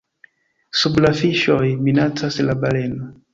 Sub 0.83 0.97
la 1.05 1.11
Fiŝoj, 1.19 1.67
minacas 1.89 2.39
la 2.49 2.57
Baleno. 2.65 3.13